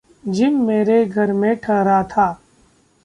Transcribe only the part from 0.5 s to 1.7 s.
मेरे घर में